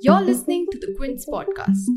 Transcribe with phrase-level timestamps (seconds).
[0.00, 1.88] You're listening to the Quint's podcast.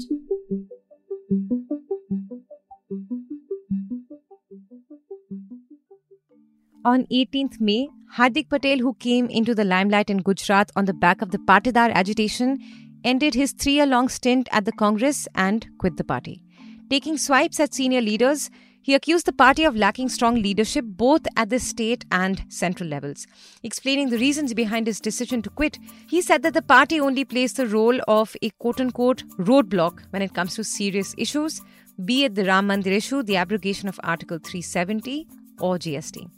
[6.85, 11.21] On 18th May, Hardik Patel, who came into the limelight in Gujarat on the back
[11.23, 12.59] of the Patidar agitation,
[13.03, 16.43] ended his three year long stint at the Congress and quit the party.
[16.89, 18.51] Taking swipes at senior leaders,
[18.85, 23.25] he accused the party of lacking strong leadership both at the state and central levels.
[23.63, 27.53] Explaining the reasons behind his decision to quit, he said that the party only plays
[27.53, 31.61] the role of a quote unquote roadblock when it comes to serious issues,
[32.03, 35.27] be it the Ram Mandir issue, the abrogation of Article 370,
[35.59, 36.29] or GST.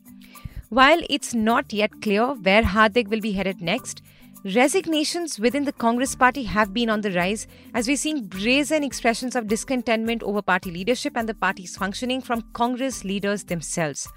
[0.70, 4.02] While it's not yet clear where Hardik will be headed next,
[4.44, 9.36] resignations within the Congress party have been on the rise as we're seeing brazen expressions
[9.36, 14.08] of discontentment over party leadership and the party's functioning from Congress leaders themselves.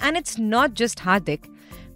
[0.00, 1.48] And it's not just Hardik.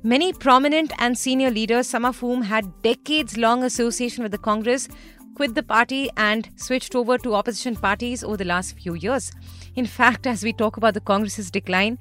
[0.02, 4.88] Many prominent and senior leaders, some of whom had decades long association with the Congress,
[5.34, 9.30] quit the party and switched over to opposition parties over the last few years.
[9.76, 11.98] In fact, as we talk about the Congress's decline,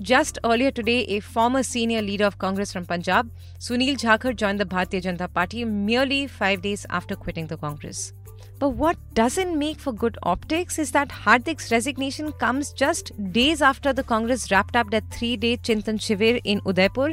[0.00, 4.64] just earlier today, a former senior leader of Congress from Punjab, Sunil Jakhar, joined the
[4.64, 8.12] Bharatiya Janata Party merely five days after quitting the Congress.
[8.58, 13.92] But what doesn't make for good optics is that Hardik's resignation comes just days after
[13.92, 17.12] the Congress wrapped up their three day Chintan Shivir in Udaipur,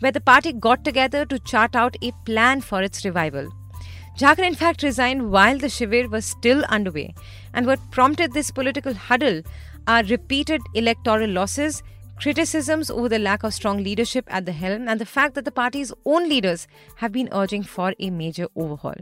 [0.00, 3.48] where the party got together to chart out a plan for its revival.
[4.18, 7.14] Jakhar, in fact, resigned while the Shivir was still underway.
[7.54, 9.42] And what prompted this political huddle
[9.86, 11.82] are repeated electoral losses
[12.20, 15.52] criticisms over the lack of strong leadership at the helm, and the fact that the
[15.52, 16.66] party's own leaders
[16.96, 18.94] have been urging for a major overhaul.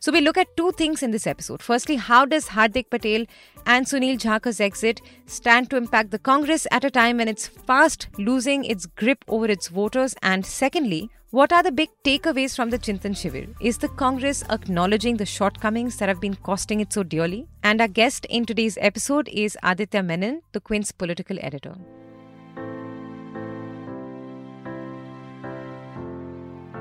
[0.00, 1.62] So, we look at two things in this episode.
[1.62, 3.26] Firstly, how does Hardik Patel
[3.66, 8.08] and Sunil Jakhar's exit stand to impact the Congress at a time when it's fast
[8.16, 10.14] losing its grip over its voters?
[10.22, 13.54] And secondly, what are the big takeaways from the Chintan Shivir?
[13.60, 17.46] Is the Congress acknowledging the shortcomings that have been costing it so dearly?
[17.62, 21.74] And our guest in today's episode is Aditya Menon, the Quint's political editor.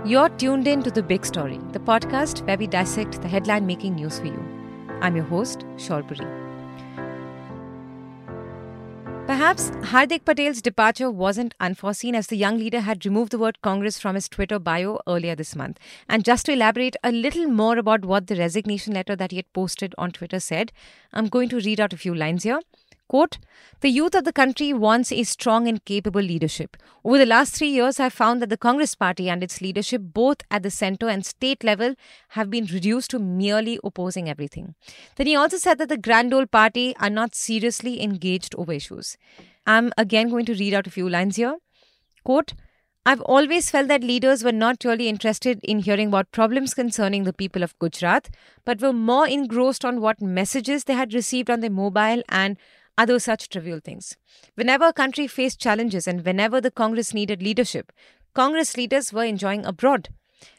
[0.08, 3.96] You're tuned in to The Big Story, the podcast where we dissect the headline making
[3.96, 4.42] news for you.
[5.02, 6.26] I'm your host, Shorbori.
[9.28, 14.00] Perhaps Hardik Patel's departure wasn't unforeseen as the young leader had removed the word Congress
[14.00, 15.78] from his Twitter bio earlier this month.
[16.08, 19.52] And just to elaborate a little more about what the resignation letter that he had
[19.52, 20.72] posted on Twitter said,
[21.12, 22.62] I'm going to read out a few lines here.
[23.10, 23.38] Quote,
[23.80, 26.76] the youth of the country wants a strong and capable leadership.
[27.06, 30.38] Over the last three years, I've found that the Congress party and its leadership, both
[30.52, 31.96] at the center and state level,
[32.30, 34.76] have been reduced to merely opposing everything.
[35.16, 39.16] Then he also said that the Grand Old Party are not seriously engaged over issues.
[39.66, 41.58] I'm again going to read out a few lines here.
[42.26, 42.54] Quote,
[43.06, 47.32] I've always felt that leaders were not really interested in hearing about problems concerning the
[47.32, 48.30] people of Gujarat,
[48.66, 52.58] but were more engrossed on what messages they had received on their mobile and
[52.98, 54.16] other such trivial things.
[54.56, 57.92] Whenever a country faced challenges and whenever the Congress needed leadership,
[58.34, 60.10] Congress leaders were enjoying abroad.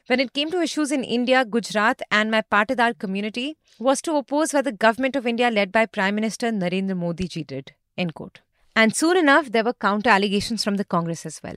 [0.07, 4.53] When it came to issues in India, Gujarat, and my Patidar community was to oppose
[4.53, 7.73] what the government of India led by Prime Minister Narendra Modi ji did.
[7.97, 8.41] End quote.
[8.75, 11.57] And soon enough, there were counter allegations from the Congress as well.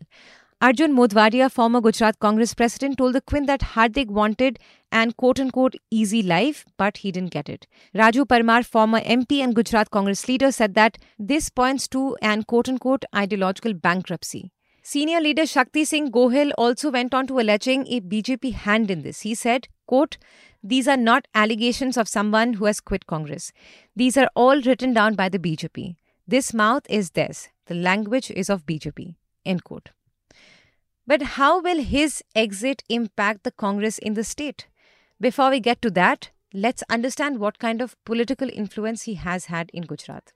[0.64, 4.60] Arjun Modhwadia, former Gujarat Congress president, told the Quint that Hardik wanted
[4.92, 7.66] an quote unquote easy life, but he didn't get it.
[7.96, 12.70] Raju Parmar, former MP and Gujarat Congress leader, said that this points to an quote
[12.70, 14.52] unquote ideological bankruptcy.
[14.84, 19.22] Senior leader Shakti Singh Gohil also went on to alleging a BJP hand in this.
[19.22, 20.20] He said, quote,
[20.62, 23.52] these are not allegations of someone who has quit Congress.
[23.96, 25.96] These are all written down by the BJP.
[26.28, 27.50] This mouth is theirs.
[27.66, 29.16] The language is of BJP.
[29.44, 29.90] End quote.
[31.08, 34.68] But how will his exit impact the Congress in the state?
[35.20, 39.70] Before we get to that, let's understand what kind of political influence he has had
[39.74, 40.32] in Gujarat.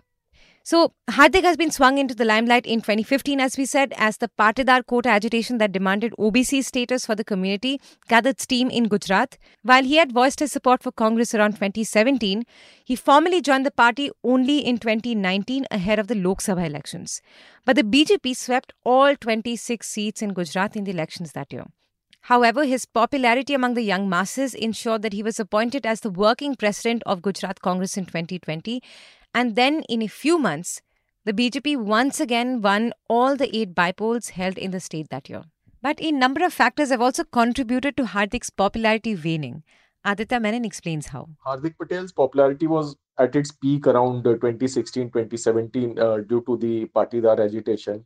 [0.68, 4.31] So, Hardik has been swung into the limelight in 2015, as we said, as the
[4.36, 9.38] Patidar quota agitation that demanded OBC status for the community gathered steam in Gujarat.
[9.62, 12.46] While he had voiced his support for Congress around 2017,
[12.84, 17.22] he formally joined the party only in 2019 ahead of the Lok Sabha elections.
[17.64, 21.66] But the BJP swept all 26 seats in Gujarat in the elections that year.
[22.22, 26.56] However, his popularity among the young masses ensured that he was appointed as the working
[26.56, 28.82] president of Gujarat Congress in 2020
[29.35, 30.82] and then in a few months,
[31.26, 35.43] the BJP once again won all the eight bypolls held in the state that year.
[35.82, 39.64] But a number of factors have also contributed to Hardik's popularity waning.
[40.03, 41.29] Aditya Menon explains how.
[41.46, 47.40] Hardik Patel's popularity was at its peak around 2016 2017 uh, due to the Patidar
[47.40, 48.05] agitation.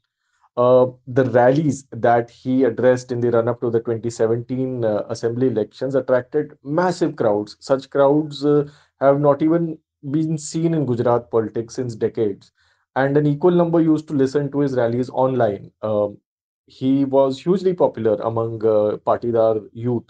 [0.57, 5.47] uh, the rallies that he addressed in the run up to the 2017 uh, assembly
[5.47, 7.55] elections attracted massive crowds.
[7.59, 8.67] Such crowds uh,
[8.99, 9.77] have not even
[10.11, 12.51] been seen in Gujarat politics since decades.
[12.95, 15.71] And an equal number used to listen to his rallies online.
[15.81, 16.17] Um,
[16.65, 20.09] he was hugely popular among uh, Patidar youth.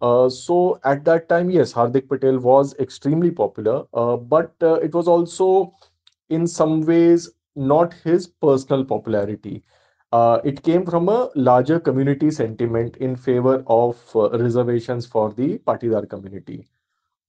[0.00, 4.92] Uh, so at that time, yes, Hardik Patel was extremely popular, uh, but uh, it
[4.94, 5.72] was also
[6.28, 9.62] in some ways not his personal popularity.
[10.12, 15.58] Uh, it came from a larger community sentiment in favor of uh, reservations for the
[15.58, 16.66] Patidar community.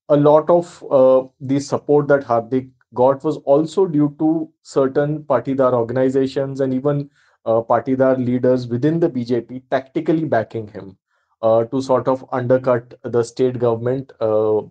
[0.10, 5.74] A lot of uh, the support that Hardik got was also due to certain Patidar
[5.74, 7.10] organizations and even
[7.46, 10.98] uh, Patidar leaders within the BJP tactically backing him
[11.42, 14.62] uh, to sort of undercut the state government, uh,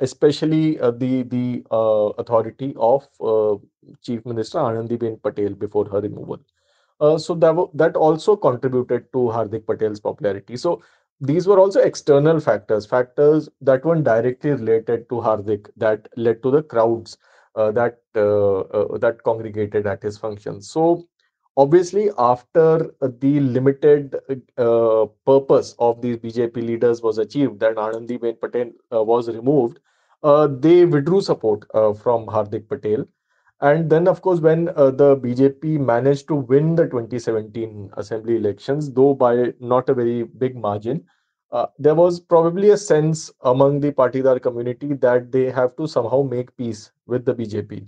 [0.00, 3.56] especially uh, the the uh, authority of uh,
[4.02, 6.38] Chief Minister Anandiben Patel before her removal.
[7.18, 10.56] So that that also contributed to Hardik Patel's popularity.
[10.56, 10.82] So
[11.22, 16.50] these were also external factors, factors that weren't directly related to Hardik that led to
[16.50, 17.16] the crowds
[17.54, 20.60] uh, that uh, uh, that congregated at his function.
[20.60, 21.06] So
[21.56, 24.16] obviously, after the limited
[24.58, 29.78] uh, purpose of these BJP leaders was achieved, that Anandiben Patel uh, was removed,
[30.60, 31.64] they withdrew support
[32.02, 33.06] from Hardik Patel
[33.62, 38.92] and then, of course, when uh, the BJP managed to win the 2017 assembly elections,
[38.92, 41.04] though by not a very big margin,
[41.52, 46.22] uh, there was probably a sense among the Patidar community that they have to somehow
[46.22, 47.86] make peace with the BJP.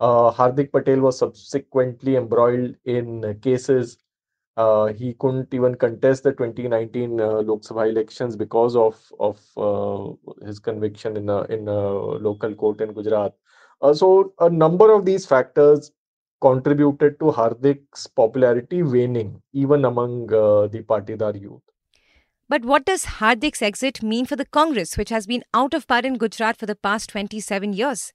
[0.00, 3.98] Uh, Hardik Patel was subsequently embroiled in cases.
[4.56, 10.44] Uh, he couldn't even contest the 2019 uh, Lok Sabha elections because of of uh,
[10.46, 11.80] his conviction in a in a
[12.28, 13.34] local court in Gujarat.
[13.80, 15.92] Uh, so a number of these factors
[16.40, 21.62] contributed to Hardik's popularity waning, even among uh, the Patidar youth.
[22.48, 26.00] But what does Hardik's exit mean for the Congress, which has been out of power
[26.00, 28.12] in Gujarat for the past 27 years?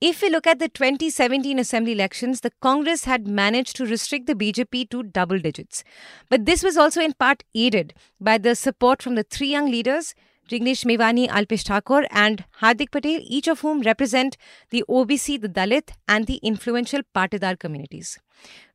[0.00, 4.34] If we look at the 2017 assembly elections, the Congress had managed to restrict the
[4.34, 5.84] BJP to double digits.
[6.30, 10.14] But this was also in part aided by the support from the three young leaders,
[10.50, 14.36] Jignesh Mevani, Alpesh Thakor, and Hardik Patel, each of whom represent
[14.70, 18.18] the OBC, the Dalit, and the influential Patidar communities.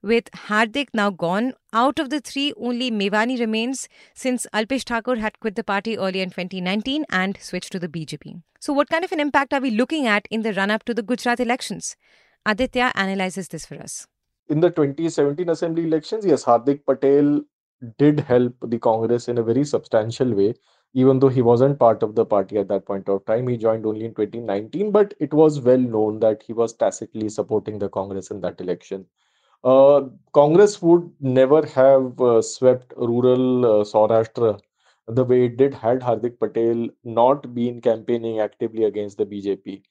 [0.01, 5.37] With Hardik now gone, out of the three, only Mevani remains since Alpesh Thakor had
[5.41, 8.41] quit the party earlier in 2019 and switched to the BJP.
[8.61, 10.93] So, what kind of an impact are we looking at in the run up to
[10.93, 11.97] the Gujarat elections?
[12.45, 14.07] Aditya analyzes this for us.
[14.47, 17.41] In the 2017 assembly elections, yes, Hardik Patel
[17.97, 20.53] did help the Congress in a very substantial way,
[20.95, 23.47] even though he wasn't part of the party at that point of time.
[23.47, 27.79] He joined only in 2019, but it was well known that he was tacitly supporting
[27.79, 29.05] the Congress in that election.
[29.63, 30.03] Uh,
[30.33, 34.59] Congress would never have uh, swept rural uh, Saurashtra
[35.07, 39.83] the way it did had Hardik Patel not been campaigning actively against the BJP.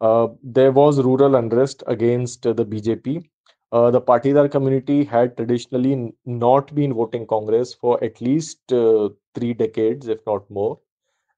[0.00, 3.24] Uh, there was rural unrest against the BJP.
[3.72, 9.54] Uh, the Patidar community had traditionally not been voting Congress for at least uh, three
[9.54, 10.78] decades, if not more.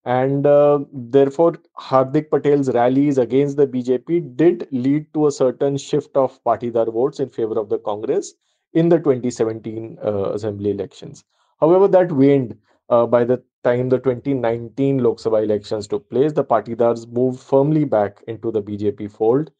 [0.04, 6.16] And uh, therefore, Hardik Patel's rallies against the BJP did lead to a certain shift
[6.16, 8.34] of Patidar votes in favor of the Congress
[8.74, 11.24] in the 2017 uh, assembly elections.
[11.60, 12.58] However, that waned
[12.90, 16.32] uh, by the time the 2019 Lok Sabha elections took place.
[16.32, 19.50] The Patidars moved firmly back into the BJP fold.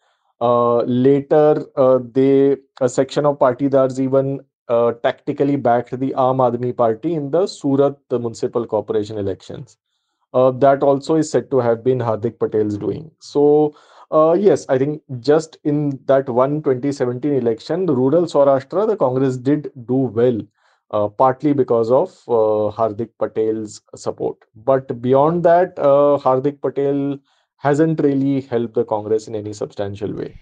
[0.45, 6.77] Uh, later, uh, they a section of Patidars even uh, tactically backed the Aam Aadmi
[6.77, 9.79] Party in the Surat municipal corporation elections
[10.35, 13.11] that also is said to have been Hardik Patel's doing.
[13.21, 13.75] So,
[14.11, 19.37] uh, yes, I think just in that one 2017 election, the rural Saurashtra, the Congress
[19.37, 20.41] did do well,
[20.91, 24.37] uh, partly because of uh, Hardik Patel's support.
[24.57, 27.19] But beyond that, Hardik Patel
[27.65, 30.39] hasn't really helped the Congress in any substantial way.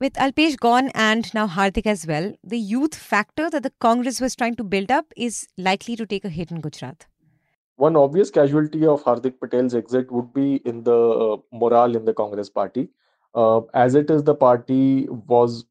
[0.00, 4.34] With Alpesh gone and now Hardik as well, the youth factor that the Congress was
[4.34, 7.06] trying to build up is likely to take a hit in Gujarat.
[7.76, 12.14] One obvious casualty of Hardik Patel's exit would be in the uh, morale in the
[12.14, 12.88] Congress party.
[13.34, 15.64] Uh, as it is, the party was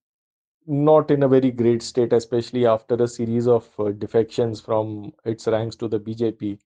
[0.68, 5.48] not in a very great state, especially after a series of uh, defections from its
[5.48, 6.60] ranks to the BJP.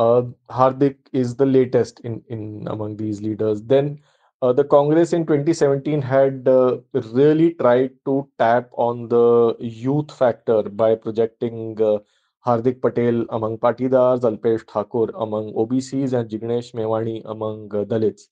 [0.00, 3.62] Uh, Hardik is the latest in, in among these leaders.
[3.62, 4.00] Then
[4.40, 6.78] uh, the Congress in 2017 had uh,
[7.12, 11.98] really tried to tap on the youth factor by projecting uh,
[12.46, 18.22] Hardik Patel among Patidars, Alpesh Thakor among OBCs, and Jignesh Mewani among uh, Dalits.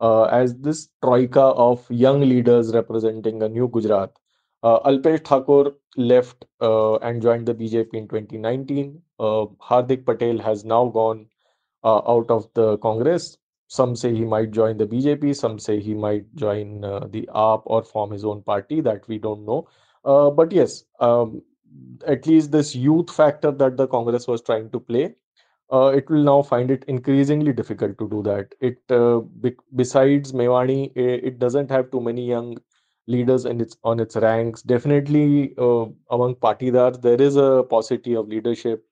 [0.00, 4.10] Uh, as this troika of young leaders representing a new Gujarat.
[4.64, 9.02] Uh, Alpesh Thakor left uh, and joined the BJP in 2019.
[9.20, 11.26] Uh, Hardik Patel has now gone
[11.84, 13.36] uh, out of the Congress.
[13.68, 17.62] Some say he might join the BJP, some say he might join uh, the AAP
[17.66, 19.68] or form his own party, that we don't know.
[20.04, 21.42] Uh, but yes, um,
[22.06, 25.14] at least this youth factor that the Congress was trying to play,
[25.72, 28.54] it will now find it increasingly difficult to do that.
[28.60, 28.86] It
[29.42, 32.56] be- besides Mewani, it, it doesn't have too many young
[33.06, 34.62] leaders in its on its ranks.
[34.62, 38.84] Definitely uh, among partidars, there is a paucity of leadership.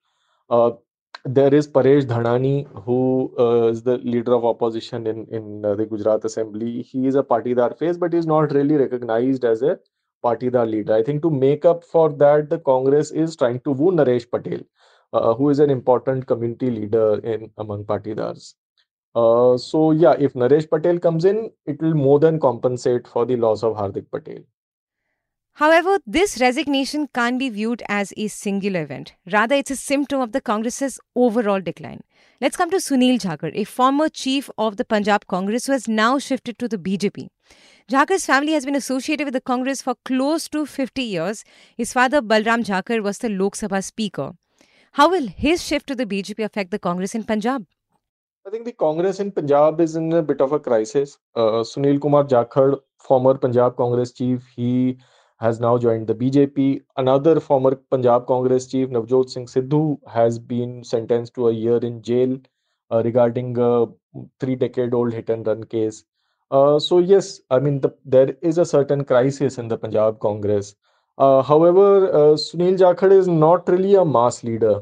[0.49, 0.71] Uh,
[1.25, 5.85] there is Paresh Dhanani, who uh, is the leader of opposition in in uh, the
[5.85, 6.81] Gujarat Assembly.
[6.81, 9.79] He is a partidar face, but is not really recognized as a
[10.23, 10.93] partidar leader.
[10.93, 14.59] I think to make up for that, the Congress is trying to woo Naresh Patel,
[15.13, 18.53] uh, who is an important community leader in among partidars.
[19.15, 23.35] Uh, so yeah, if Naresh Patel comes in, it will more than compensate for the
[23.35, 24.43] loss of Hardik Patel.
[25.57, 29.13] However, this resignation can't be viewed as a singular event.
[29.31, 32.01] Rather, it's a symptom of the Congress's overall decline.
[32.41, 36.17] Let's come to Sunil Jakhar, a former chief of the Punjab Congress who has now
[36.17, 37.27] shifted to the BJP.
[37.87, 41.43] Jakhar's family has been associated with the Congress for close to 50 years.
[41.77, 44.31] His father, Balram Jakhar, was the Lok Sabha Speaker.
[44.93, 47.67] How will his shift to the BJP affect the Congress in Punjab?
[48.45, 51.17] I think the Congress in Punjab is in a bit of a crisis.
[51.33, 54.97] Uh, Sunil Kumar Jakhar, former Punjab Congress chief, he
[55.39, 56.81] has now joined the BJP.
[56.97, 62.01] Another former Punjab Congress chief, Navjot Singh Sidhu, has been sentenced to a year in
[62.01, 62.37] jail
[62.91, 63.85] uh, regarding a
[64.41, 66.03] three decade old hit and run case.
[66.51, 70.75] Uh, so, yes, I mean, the, there is a certain crisis in the Punjab Congress.
[71.17, 74.81] Uh, however, uh, Sunil Jakhar is not really a mass leader.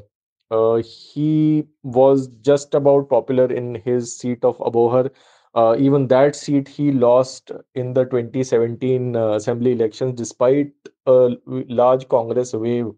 [0.52, 5.10] Uh, he was just about popular in his seat of Abohar.
[5.56, 10.74] Uh, even that seat he lost in the 2017 uh, assembly elections despite
[11.08, 12.92] a large Congress wave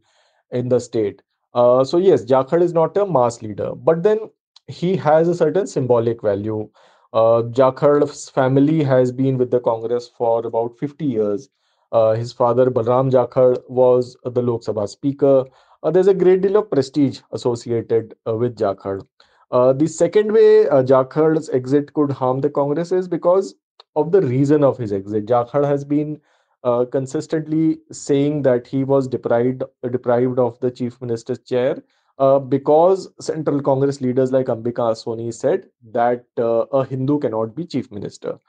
[0.51, 1.22] in the state.
[1.53, 4.19] Uh, so, yes, Jakhar is not a mass leader, but then
[4.67, 6.69] he has a certain symbolic value.
[7.13, 11.50] Uh, Jakhar's family has been with the Congress for about 50 years.
[11.91, 15.45] Uh, his father, Balram Jakhar, was the Lok Sabha Speaker.
[15.83, 19.05] Uh, there's a great deal of prestige associated uh, with Jakhar.
[19.51, 23.53] Uh, the second way Jakhar's exit could harm the Congress is because
[23.95, 25.25] of the reason of his exit.
[25.25, 26.19] Jakhar has been
[26.63, 31.83] uh, consistently saying that he was deprived deprived of the chief minister's chair
[32.17, 37.65] uh, because central Congress leaders like Ambika Soni said that uh, a Hindu cannot be
[37.65, 38.39] chief minister.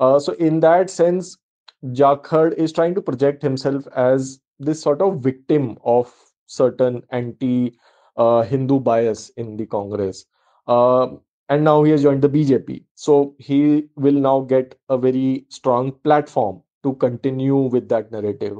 [0.00, 1.38] So, in that sense,
[1.84, 6.12] Jakhar is trying to project himself as this sort of victim of
[6.46, 7.78] certain anti
[8.16, 10.26] uh, Hindu bias in the Congress.
[10.66, 11.08] Uh,
[11.48, 12.84] and now he has joined the BJP.
[12.94, 18.58] So he will now get a very strong platform to continue with that narrative.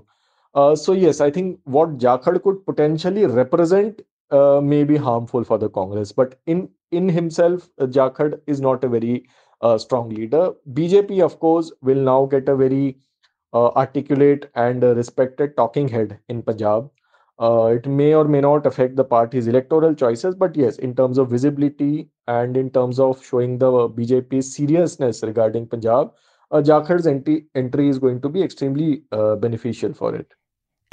[0.54, 5.58] Uh, so, yes, I think what Jakhar could potentially represent uh, may be harmful for
[5.58, 6.12] the Congress.
[6.12, 9.26] But in, in himself, uh, Jakhar is not a very
[9.62, 10.52] uh, strong leader.
[10.72, 12.98] BJP, of course, will now get a very
[13.54, 16.90] articulate and respected talking head in Punjab.
[17.40, 21.18] Uh, it may or may not affect the party's electoral choices, but yes, in terms
[21.18, 26.12] of visibility and in terms of showing the BJP's seriousness regarding Punjab,
[26.50, 30.32] uh, Jakhar's entry, entry is going to be extremely uh, beneficial for it.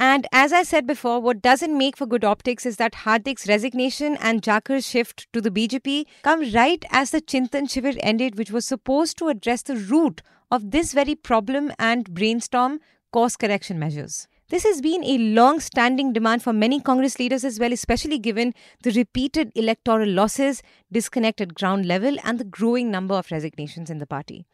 [0.00, 4.16] And as I said before, what doesn't make for good optics is that Hardik's resignation
[4.16, 8.66] and Jakhar's shift to the BJP come right as the Chintan Shivir ended, which was
[8.66, 12.80] supposed to address the root of this very problem and brainstorm
[13.12, 14.26] course correction measures.
[14.50, 18.52] This has been a long standing demand for many Congress leaders as well, especially given
[18.82, 20.60] the repeated electoral losses,
[20.92, 24.46] disconnect at ground level, and the growing number of resignations in the party.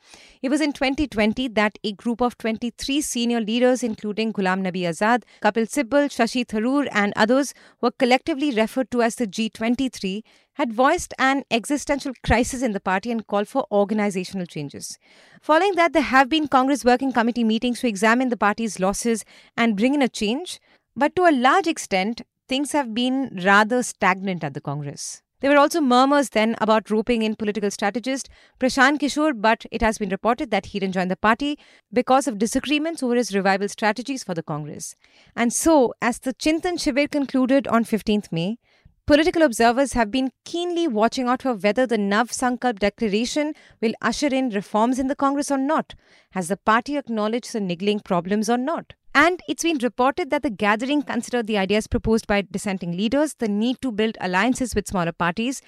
[0.42, 5.22] It was in 2020 that a group of 23 senior leaders, including Ghulam Nabi Azad,
[5.42, 10.22] Kapil Sibal, Shashi Tharoor, and others, were collectively referred to as the G23,
[10.54, 14.98] had voiced an existential crisis in the party and called for organizational changes.
[15.42, 19.24] Following that, there have been Congress Working Committee meetings to examine the party's losses
[19.56, 20.60] and bring in a change,
[20.96, 25.22] but to a large extent, things have been rather stagnant at the Congress.
[25.40, 29.98] There were also murmurs then about roping in political strategist Prashant Kishore, but it has
[29.98, 31.58] been reported that he didn't join the party
[31.92, 34.94] because of disagreements over his revival strategies for the Congress.
[35.34, 38.58] And so, as the Chintan Shivir concluded on 15th May,
[39.06, 44.26] Political observers have been keenly watching out for whether the Nav Sankalp declaration will usher
[44.26, 45.94] in reforms in the Congress or not.
[46.32, 48.94] Has the party acknowledged the niggling problems or not?
[49.18, 53.48] And it's been reported that the gathering considered the ideas proposed by dissenting leaders, the
[53.48, 55.62] need to build alliances with smaller parties,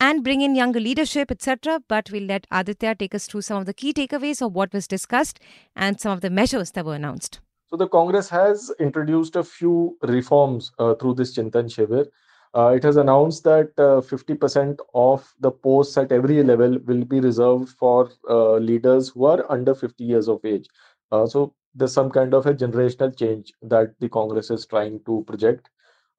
[0.00, 1.82] and bring in younger leadership, etc.
[1.88, 4.88] But we'll let Aditya take us through some of the key takeaways of what was
[4.88, 5.38] discussed
[5.76, 7.40] and some of the measures that were announced.
[7.66, 12.06] So the Congress has introduced a few reforms uh, through this Chintan Shivir.
[12.54, 17.20] Uh, it has announced that uh, 50% of the posts at every level will be
[17.20, 20.66] reserved for uh, leaders who are under 50 years of age.
[21.12, 25.24] Uh, so there's some kind of a generational change that the Congress is trying to
[25.26, 25.70] project.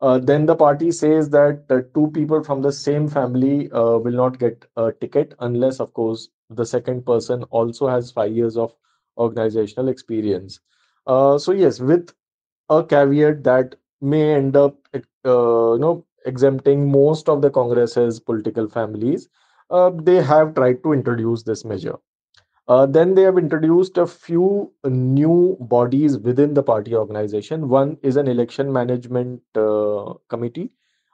[0.02, 4.14] Uh, then the party says that uh, two people from the same family uh, will
[4.14, 8.76] not get a ticket unless, of course, the second person also has five years of
[9.18, 10.60] organizational experience.
[11.08, 12.14] Uh, so yes, with
[12.70, 18.68] a caveat that may end up, uh, you know, exempting most of the Congress's political
[18.70, 19.30] families,
[19.70, 21.98] uh, they have tried to introduce this measure.
[22.68, 27.70] Uh, then they have introduced a few new bodies within the party organization.
[27.70, 30.72] One is an election management uh, committee.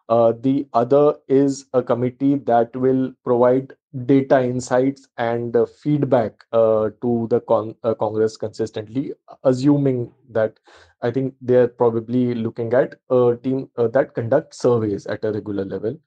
[0.09, 3.73] Uh, the other is a committee that will provide
[4.05, 10.59] data insights and uh, feedback uh, to the con- uh, Congress consistently, assuming that
[11.01, 15.97] I think they're probably looking at a team that conduct surveys at a regular level.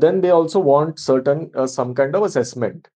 [0.00, 2.88] then they also want certain some kind of assessment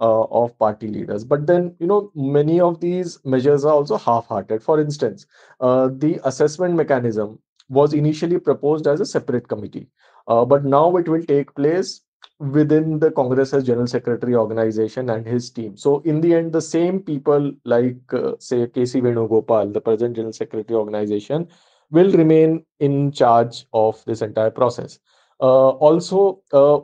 [0.00, 1.24] uh, of party leaders.
[1.24, 4.62] But then, you know, many of these measures are also half hearted.
[4.62, 5.26] For instance,
[5.60, 7.38] uh, the assessment mechanism
[7.68, 9.88] was initially proposed as a separate committee,
[10.26, 12.00] uh, but now it will take place
[12.38, 15.76] within the Congress's General Secretary organization and his team.
[15.76, 20.32] So, in the end, the same people like, uh, say, KC Venugopal, the present General
[20.32, 21.48] Secretary organization,
[21.90, 24.98] will remain in charge of this entire process.
[25.40, 26.80] Uh, also, uh,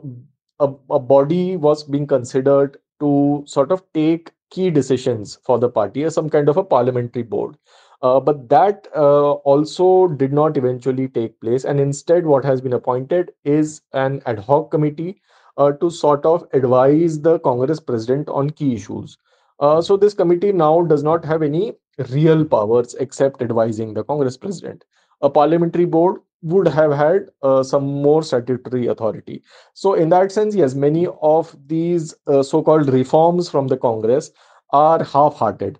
[0.59, 6.03] a, a body was being considered to sort of take key decisions for the party
[6.03, 7.57] as some kind of a parliamentary board.
[8.01, 11.63] Uh, but that uh, also did not eventually take place.
[11.63, 15.21] And instead, what has been appointed is an ad hoc committee
[15.57, 19.17] uh, to sort of advise the Congress president on key issues.
[19.59, 21.73] Uh, so, this committee now does not have any
[22.11, 24.83] real powers except advising the Congress president.
[25.21, 29.41] A parliamentary board would have had uh, some more statutory authority.
[29.73, 34.31] So, in that sense, yes, many of these uh, so-called reforms from the Congress
[34.69, 35.79] are half-hearted.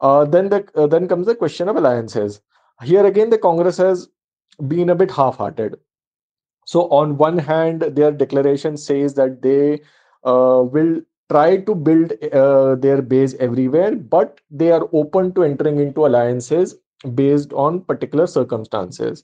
[0.00, 2.40] Uh, then, the, uh, then comes the question of alliances.
[2.82, 4.08] Here again, the Congress has
[4.66, 5.76] been a bit half-hearted.
[6.64, 9.80] So, on one hand, their declaration says that they
[10.24, 15.78] uh, will try to build uh, their base everywhere, but they are open to entering
[15.78, 16.76] into alliances
[17.14, 19.22] based on particular circumstances.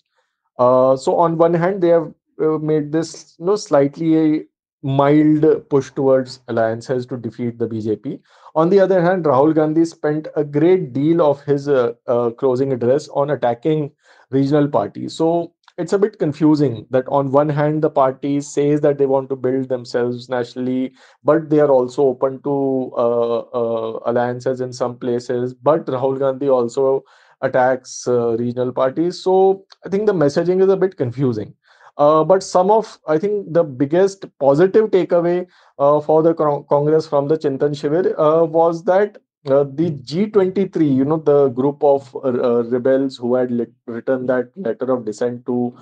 [0.58, 4.46] Uh, so on one hand, they have uh, made this you know slightly
[4.82, 8.20] mild push towards alliances to defeat the BJP.
[8.54, 12.72] On the other hand, Rahul Gandhi spent a great deal of his uh, uh, closing
[12.72, 13.92] address on attacking
[14.30, 15.14] regional parties.
[15.16, 19.28] So it's a bit confusing that on one hand the party says that they want
[19.28, 20.92] to build themselves nationally
[21.24, 26.48] but they are also open to uh, uh, alliances in some places but rahul gandhi
[26.48, 27.02] also
[27.42, 29.22] attacks uh, regional parties.
[29.22, 31.54] So I think the messaging is a bit confusing.
[31.96, 35.46] Uh, but some of, I think, the biggest positive takeaway
[35.78, 41.04] uh, for the Congress from the Chintan Shivir uh, was that uh, the G23, you
[41.04, 45.76] know, the group of uh, rebels who had lit- written that letter of dissent to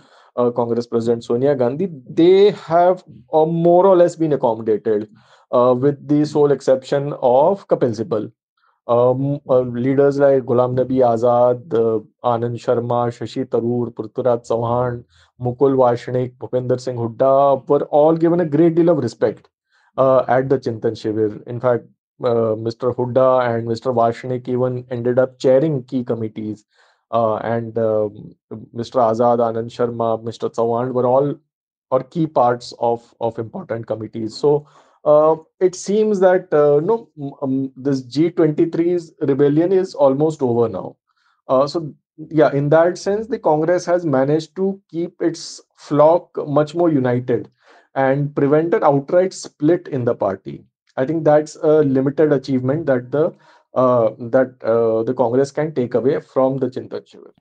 [0.56, 5.10] Congress President Sonia Gandhi, they have more or less been accommodated,
[5.50, 8.32] with the sole exception of Kapil Sibal.
[8.88, 15.04] Um, uh, leaders like Ghulam Nabi Azad, uh, Anand Sharma, Shashi Tharoor, Prithviraj Chavan,
[15.40, 19.48] Mukul Wasnik, Bhupinder Singh Hooda were all given a great deal of respect
[19.96, 21.46] uh, at the Chintan Shivir.
[21.46, 21.84] In fact,
[22.24, 22.94] uh, Mr.
[22.94, 23.94] Hooda and Mr.
[23.94, 26.64] Vashnik even ended up chairing key committees.
[27.12, 28.34] Uh, and um,
[28.74, 28.98] Mr.
[28.98, 30.52] Azad, Anand Sharma, Mr.
[30.52, 31.36] Chauhan were all
[31.92, 34.34] or key parts of, of important committees.
[34.34, 34.66] So
[35.04, 37.08] uh, it seems that uh, no
[37.42, 40.96] um, this G23's rebellion is almost over now.
[41.48, 46.74] Uh, so yeah, in that sense, the Congress has managed to keep its flock much
[46.74, 47.50] more united
[47.94, 50.64] and prevent an outright split in the party.
[50.96, 53.34] I think that's a limited achievement that the
[53.74, 57.32] uh, that uh, the Congress can take away from the Chintan Shivir.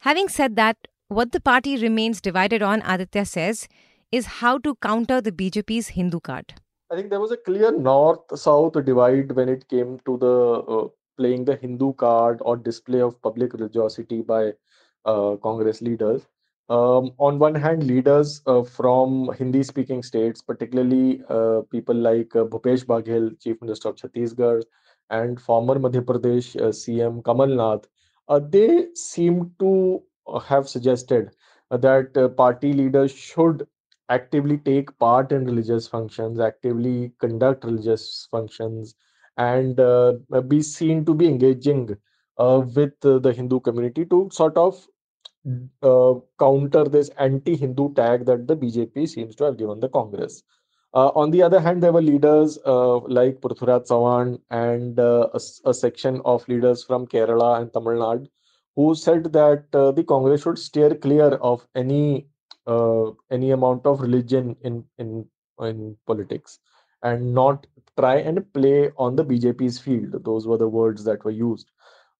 [0.00, 0.76] Having said that,
[1.08, 3.68] what the party remains divided on, Aditya says,
[4.10, 6.54] is how to counter the BJP's Hindu card.
[6.90, 10.36] I think there was a clear north-south divide when it came to the
[10.76, 14.52] uh, playing the Hindu card or display of public religiosity by
[15.04, 16.26] uh, Congress leaders.
[16.68, 22.84] Um, on one hand, leaders uh, from Hindi-speaking states, particularly uh, people like uh, Bhupesh
[22.86, 24.62] Baghel, Chief Minister of Chhattisgarh,
[25.10, 27.86] and former Madhya Pradesh uh, CM Kamal Nath,
[28.50, 30.02] they seem to
[30.46, 31.34] have suggested
[31.70, 33.66] that party leaders should
[34.08, 38.94] actively take part in religious functions, actively conduct religious functions,
[39.36, 40.14] and uh,
[40.48, 41.96] be seen to be engaging
[42.38, 44.86] uh, with the Hindu community to sort of
[45.82, 50.42] uh, counter this anti-Hindu tag that the BJP seems to have given the Congress.
[50.94, 55.40] Uh, on the other hand, there were leaders uh, like Prithviraj Chavan and uh, a,
[55.68, 58.28] a, section of leaders from Kerala and Tamil Nadu
[58.76, 62.26] who said that the Congress should steer clear of any
[62.66, 65.26] uh, any amount of religion in in
[65.60, 66.58] in politics
[67.02, 67.66] and not
[67.98, 70.24] try and play on the BJP's field.
[70.24, 71.70] Those were the words that were used.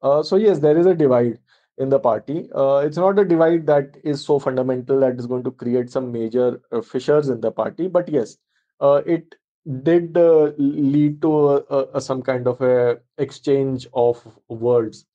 [0.03, 1.39] Uh, so yes, there is a divide
[1.79, 2.49] in the party.
[2.55, 6.13] Uh, it's not a divide that is so fundamental that is going to create some
[6.13, 8.37] major uh, fissures in the party, but yes,
[8.81, 9.35] uh, it
[9.83, 15.07] did uh, lead to a, a, some kind of a exchange of words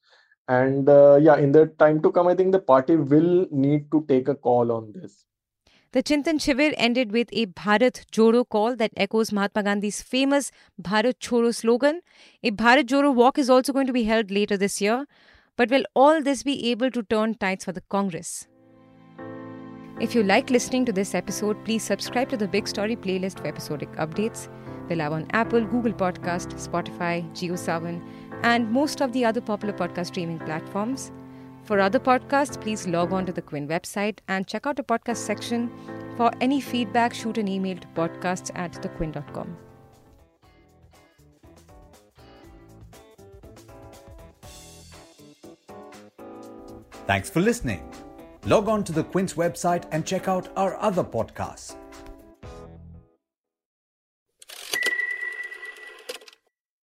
[0.50, 4.06] and uh, yeah in the time to come i think the party will need to
[4.08, 5.26] take a call on this
[5.92, 11.16] the Chintan Shivir ended with a Bharat Jodo call that echoes Mahatma Gandhi's famous Bharat
[11.20, 12.02] Chhodo slogan.
[12.44, 15.08] A Bharat Jodo walk is also going to be held later this year.
[15.58, 18.48] But will all this be able to turn tides for the Congress?
[20.00, 23.48] If you like listening to this episode, please subscribe to the Big Story playlist for
[23.48, 24.48] episodic updates.
[24.88, 28.00] We're live on Apple, Google Podcast, Spotify, JioSaavn,
[28.44, 31.12] and most of the other popular podcast streaming platforms.
[31.64, 35.18] For other podcasts, please log on to the Quint website and check out the podcast
[35.18, 35.72] section.
[36.18, 39.58] For any feedback, shoot an email to podcasts at thequint.com.
[47.06, 47.92] Thanks for listening.
[48.46, 51.76] Log on to the Quint's website and check out our other podcasts